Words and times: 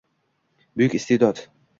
Buyuk 0.77 0.95
iste’dod 1.01 1.43